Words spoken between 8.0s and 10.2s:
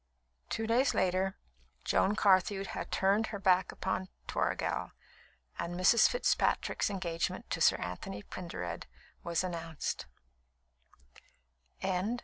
Pendered was announced.